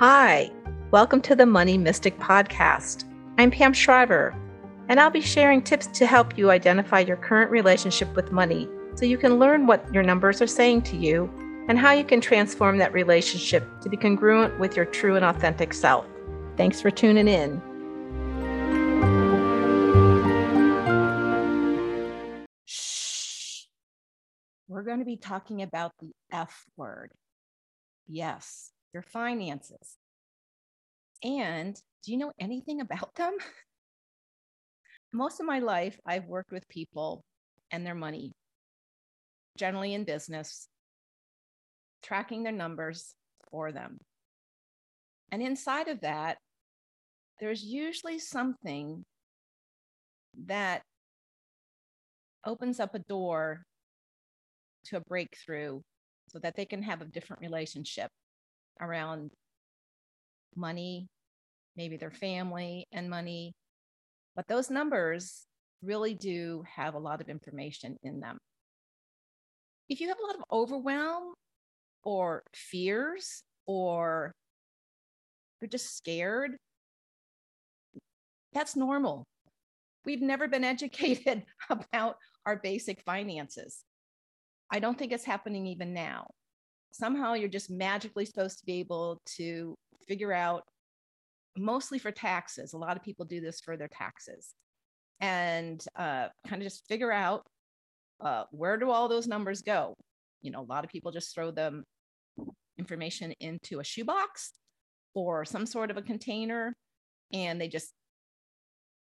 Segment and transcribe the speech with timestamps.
[0.00, 0.50] Hi,
[0.90, 3.04] welcome to the Money Mystic Podcast.
[3.36, 4.34] I'm Pam Shriver,
[4.88, 9.04] and I'll be sharing tips to help you identify your current relationship with money so
[9.04, 11.30] you can learn what your numbers are saying to you
[11.68, 15.74] and how you can transform that relationship to be congruent with your true and authentic
[15.74, 16.06] self.
[16.56, 17.60] Thanks for tuning in.
[22.64, 23.66] Shh.
[24.66, 27.12] We're going to be talking about the F word.
[28.08, 29.96] Yes, your finances.
[31.22, 33.36] And do you know anything about them?
[35.12, 37.24] Most of my life, I've worked with people
[37.70, 38.32] and their money,
[39.58, 40.68] generally in business,
[42.02, 43.14] tracking their numbers
[43.50, 43.98] for them.
[45.32, 46.38] And inside of that,
[47.40, 49.04] there's usually something
[50.46, 50.82] that
[52.46, 53.62] opens up a door
[54.86, 55.80] to a breakthrough
[56.28, 58.10] so that they can have a different relationship
[58.80, 59.30] around
[60.56, 61.08] money,
[61.76, 63.52] maybe their family and money.
[64.36, 65.46] But those numbers
[65.82, 68.38] really do have a lot of information in them.
[69.88, 71.34] If you have a lot of overwhelm
[72.04, 74.32] or fears or
[75.60, 76.56] you're just scared,
[78.52, 79.24] that's normal.
[80.04, 83.84] We've never been educated about our basic finances.
[84.70, 86.28] I don't think it's happening even now.
[86.92, 89.76] Somehow you're just magically supposed to be able to
[90.08, 90.64] figure out,
[91.56, 92.72] mostly for taxes.
[92.72, 94.54] A lot of people do this for their taxes
[95.20, 97.46] and uh, kind of just figure out
[98.20, 99.94] uh, where do all those numbers go.
[100.42, 101.84] You know, a lot of people just throw them
[102.78, 104.52] information into a shoebox
[105.14, 106.74] or some sort of a container
[107.32, 107.92] and they just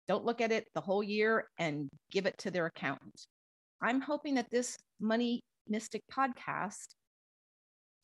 [0.08, 3.26] don't look at it the whole year and give it to their accountant.
[3.82, 6.86] I'm hoping that this Money Mystic podcast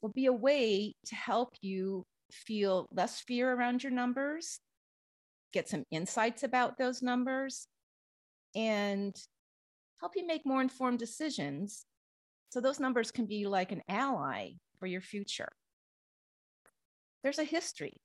[0.04, 4.60] will be a way to help you feel less fear around your numbers,
[5.50, 7.68] get some insights about those numbers,
[8.54, 9.16] and
[10.00, 11.86] help you make more informed decisions
[12.50, 15.48] so those numbers can be like an ally for your future.
[17.22, 17.96] There's a history.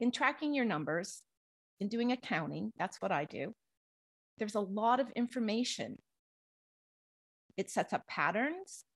[0.00, 1.20] In tracking your numbers,
[1.78, 3.54] in doing accounting, that's what I do,
[4.38, 5.98] there's a lot of information.
[7.58, 8.86] It sets up patterns,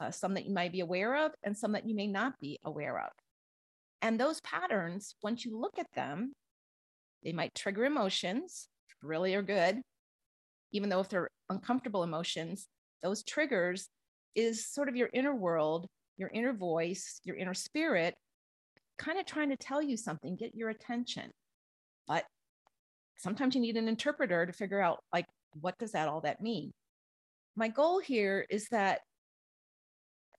[0.00, 2.58] uh, some that you might be aware of, and some that you may not be
[2.64, 3.10] aware of.
[4.02, 6.32] And those patterns, once you look at them,
[7.22, 8.68] they might trigger emotions,
[9.02, 9.80] really are good.
[10.72, 12.66] Even though if they're uncomfortable emotions,
[13.02, 13.88] those triggers
[14.34, 15.86] is sort of your inner world,
[16.16, 18.14] your inner voice, your inner spirit,
[18.98, 21.30] kind of trying to tell you something, get your attention.
[22.06, 22.24] But
[23.18, 25.26] sometimes you need an interpreter to figure out, like,
[25.60, 26.72] what does that all that mean?
[27.56, 29.00] My goal here is that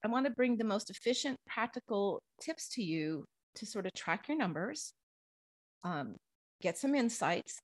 [0.04, 3.26] I want to bring the most efficient, practical tips to you
[3.56, 4.94] to sort of track your numbers,
[5.84, 6.16] um,
[6.62, 7.60] get some insights,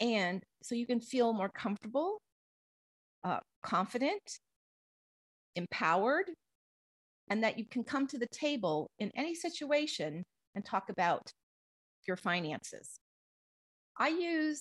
[0.00, 2.18] and so you can feel more comfortable,
[3.22, 4.22] uh, confident,
[5.54, 6.30] empowered,
[7.30, 11.30] and that you can come to the table in any situation and talk about
[12.06, 12.98] your finances.
[13.96, 14.60] I use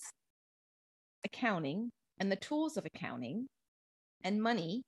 [1.26, 1.90] accounting
[2.20, 3.48] and the tools of accounting
[4.24, 4.84] and money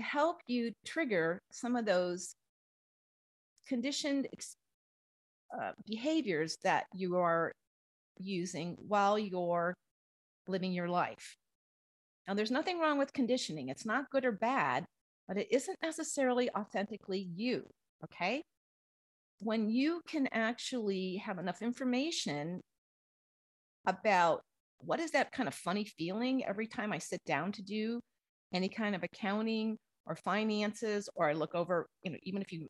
[0.00, 2.34] to help you trigger some of those
[3.68, 4.26] conditioned
[5.54, 7.52] uh, behaviors that you are
[8.18, 9.74] using while you're
[10.48, 11.36] living your life.
[12.26, 13.68] Now, there's nothing wrong with conditioning.
[13.68, 14.84] It's not good or bad,
[15.28, 17.64] but it isn't necessarily authentically you.
[18.04, 18.42] Okay.
[19.42, 22.60] When you can actually have enough information
[23.86, 24.42] about
[24.78, 28.00] what is that kind of funny feeling every time I sit down to do
[28.52, 29.76] any kind of accounting
[30.10, 32.66] or finances, or I look over, you know, even if you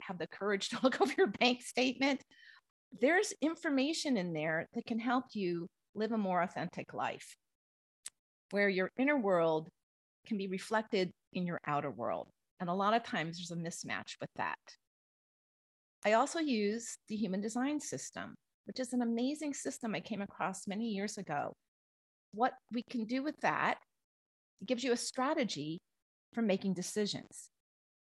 [0.00, 2.22] have the courage to look over your bank statement,
[3.00, 7.36] there's information in there that can help you live a more authentic life
[8.52, 9.68] where your inner world
[10.26, 12.28] can be reflected in your outer world.
[12.60, 14.58] And a lot of times there's a mismatch with that.
[16.04, 20.68] I also use the human design system, which is an amazing system I came across
[20.68, 21.56] many years ago.
[22.32, 23.78] What we can do with that,
[24.60, 25.80] it gives you a strategy
[26.36, 27.48] for making decisions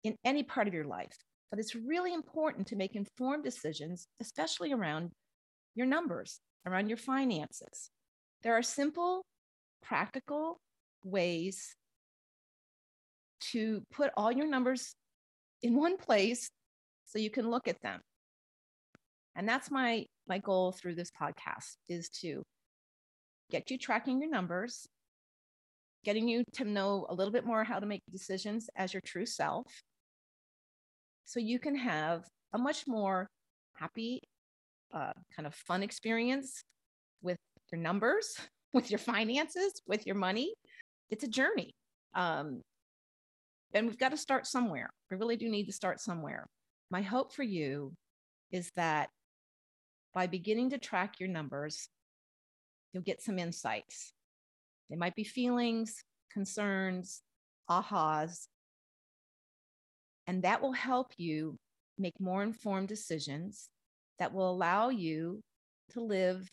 [0.04, 1.16] in any part of your life.
[1.50, 5.10] But it's really important to make informed decisions, especially around
[5.74, 7.90] your numbers, around your finances.
[8.44, 9.26] There are simple,
[9.82, 10.60] practical
[11.04, 11.74] ways
[13.50, 14.94] to put all your numbers
[15.62, 16.48] in one place
[17.06, 18.00] so you can look at them.
[19.34, 22.44] And that's my my goal through this podcast is to
[23.50, 24.86] get you tracking your numbers,
[26.04, 29.26] getting you to know a little bit more how to make decisions as your true
[29.26, 29.66] self,
[31.24, 33.26] so you can have a much more
[33.74, 34.20] happy,
[34.92, 36.62] uh, kind of fun experience
[37.22, 37.38] with
[37.70, 38.36] your numbers,
[38.74, 40.52] with your finances, with your money.
[41.10, 41.72] It's a journey.
[42.14, 42.60] Um,
[43.74, 44.90] and we've got to start somewhere.
[45.10, 46.46] We really do need to start somewhere.
[46.90, 47.94] My hope for you
[48.50, 49.08] is that
[50.12, 51.88] by beginning to track your numbers,
[52.92, 54.12] you'll get some insights.
[54.92, 57.22] They might be feelings, concerns,
[57.70, 58.46] ahas,
[60.26, 61.56] and that will help you
[61.98, 63.70] make more informed decisions
[64.18, 65.40] that will allow you
[65.92, 66.46] to live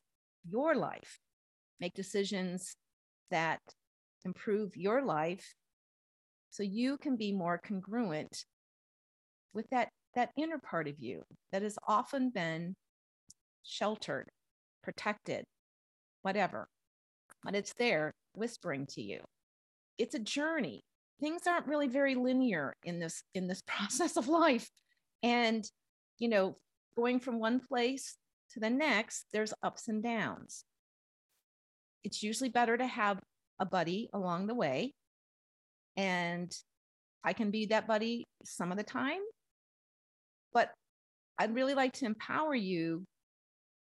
[0.49, 1.19] your life,
[1.81, 2.77] make decisions
[3.29, 3.59] that
[4.23, 5.53] improve your life
[6.49, 8.45] so you can be more congruent
[9.53, 12.73] with that that inner part of you that has often been
[13.63, 14.29] sheltered
[14.81, 15.43] protected
[16.21, 16.69] whatever.
[17.43, 19.19] But it's there whispering to you.
[19.97, 20.83] It's a journey.
[21.19, 24.69] Things aren't really very linear in this in this process of life.
[25.23, 25.65] And
[26.17, 26.57] you know
[26.95, 28.17] going from one place
[28.51, 30.63] to the next there's ups and downs.
[32.03, 33.19] It's usually better to have
[33.59, 34.93] a buddy along the way.
[35.97, 36.53] And
[37.23, 39.19] I can be that buddy some of the time.
[40.53, 40.71] But
[41.37, 43.05] I'd really like to empower you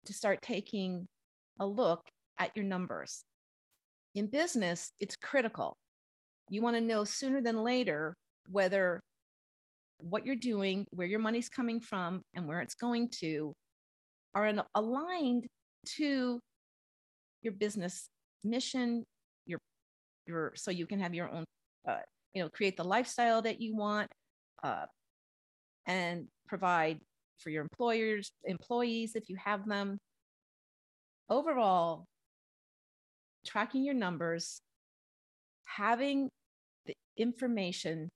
[0.06, 1.06] to start taking
[1.61, 2.02] a look
[2.38, 3.25] at your numbers.
[4.14, 5.76] In business, it's critical.
[6.50, 8.14] You want to know sooner than later
[8.49, 9.00] whether
[9.99, 13.53] what you're doing, where your money's coming from, and where it's going to
[14.35, 15.47] are aligned
[15.97, 16.41] to
[17.43, 18.09] your business
[18.44, 19.05] mission,
[19.47, 19.59] your
[20.26, 21.44] your so you can have your own
[21.88, 21.99] uh,
[22.35, 24.11] you know, create the lifestyle that you want,
[24.62, 24.87] uh,
[25.87, 26.99] and provide
[27.38, 29.99] for your employers, employees if you have them.
[31.29, 32.06] Overall,
[33.44, 34.61] tracking your numbers,
[35.67, 36.31] having
[36.87, 38.11] the information,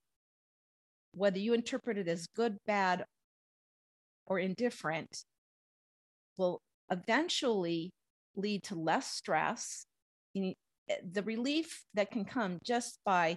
[1.12, 3.04] whether you interpret it as good, bad,
[4.26, 5.24] or indifferent,
[6.36, 7.90] will eventually
[8.36, 9.86] lead to less stress.
[10.36, 10.52] Eh,
[11.10, 13.36] the relief that can come just by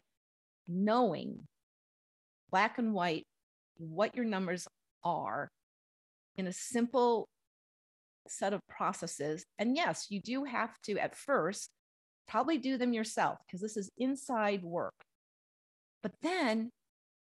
[0.68, 1.48] knowing
[2.52, 3.26] black and white
[3.78, 4.68] what your numbers
[5.04, 5.50] are
[6.36, 7.28] in a simple
[8.28, 9.46] set of processes.
[9.58, 11.70] And yes, you do have to at first
[12.30, 14.94] probably do them yourself because this is inside work.
[16.02, 16.70] But then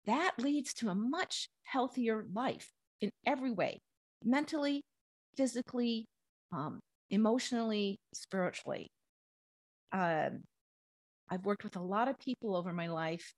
[0.05, 2.69] that leads to a much healthier life
[3.01, 3.79] in every way
[4.23, 4.83] mentally,
[5.37, 6.05] physically,
[6.51, 6.79] um,
[7.09, 8.91] emotionally, spiritually.
[9.91, 10.41] Um,
[11.29, 13.33] I've worked with a lot of people over my life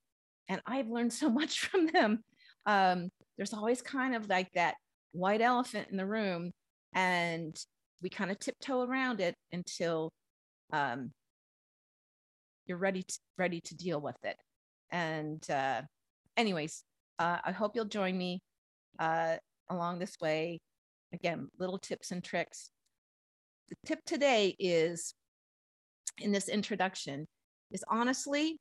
[0.48, 2.24] and I've learned so much from them.
[2.66, 4.74] Um, there's always kind of like that
[5.12, 6.52] white elephant in the room,
[6.94, 7.56] and
[8.02, 10.10] we kind of tiptoe around it until
[10.72, 11.12] um,
[12.72, 14.36] you're ready to, ready to deal with it.
[14.90, 15.82] And uh,
[16.38, 16.84] anyways,
[17.18, 18.40] uh, I hope you'll join me
[18.98, 19.36] uh,
[19.68, 20.58] along this way.
[21.12, 22.70] Again, little tips and tricks.
[23.68, 25.12] The tip today is
[26.16, 27.26] in this introduction
[27.70, 28.56] is honestly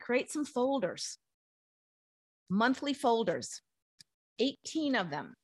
[0.00, 1.18] create some folders,
[2.48, 3.60] monthly folders,
[4.38, 5.34] 18 of them.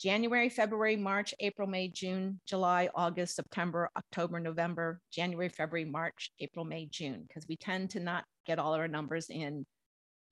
[0.00, 6.64] January, February, March, April, May, June, July, August, September, October, November, January, February, March, April,
[6.64, 9.64] May, June, because we tend to not get all our numbers in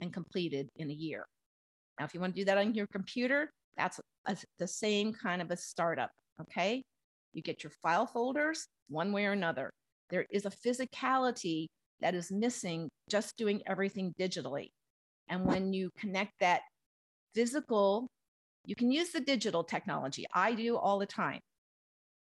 [0.01, 1.27] and completed in a year.
[1.99, 5.43] Now, if you want to do that on your computer, that's a, the same kind
[5.43, 6.11] of a startup.
[6.41, 6.83] Okay.
[7.33, 9.71] You get your file folders one way or another.
[10.11, 11.67] There is a physicality
[12.01, 14.69] that is missing just doing everything digitally.
[15.29, 16.61] And when you connect that
[17.35, 18.09] physical,
[18.67, 20.27] you can use the digital technology.
[20.35, 21.41] I do all the time.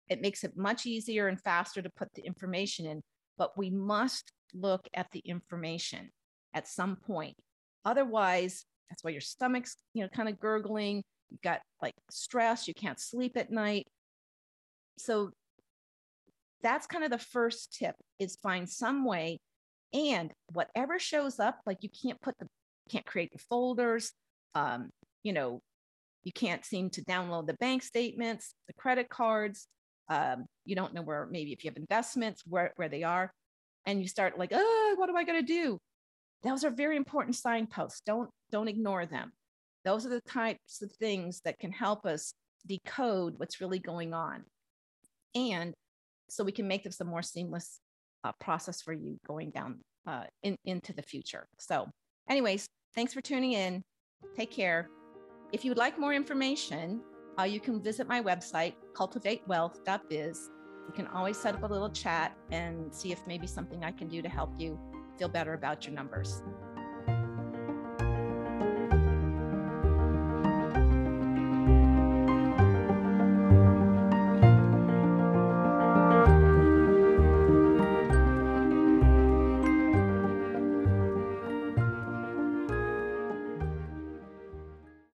[0.08, 3.00] It makes it much easier and faster to put the information in,
[3.38, 6.10] but we must look at the information
[6.52, 7.36] at some point.
[7.84, 11.02] Otherwise, that's why your stomach's, you know, kind of gurgling.
[11.30, 13.86] You've got like stress, you can't sleep at night.
[14.98, 15.30] So
[16.62, 19.38] that's kind of the first tip is find some way
[19.92, 22.46] and whatever shows up like you can't put the
[22.90, 24.12] can't create the folders
[24.54, 24.90] um,
[25.22, 25.60] you know
[26.24, 29.68] you can't seem to download the bank statements the credit cards
[30.10, 33.32] um, you don't know where maybe if you have investments where, where they are
[33.86, 35.78] and you start like oh what am i going to do
[36.42, 39.32] those are very important signposts don't don't ignore them
[39.84, 42.34] those are the types of things that can help us
[42.66, 44.44] decode what's really going on
[45.34, 45.74] and
[46.28, 47.80] so we can make this a more seamless
[48.24, 51.46] uh, process for you going down uh, in, into the future.
[51.58, 51.88] So,
[52.28, 53.82] anyways, thanks for tuning in.
[54.36, 54.88] Take care.
[55.54, 57.00] If you would like more information,
[57.38, 60.50] uh, you can visit my website, cultivatewealth.biz.
[60.88, 64.08] You can always set up a little chat and see if maybe something I can
[64.08, 64.76] do to help you
[65.16, 66.42] feel better about your numbers.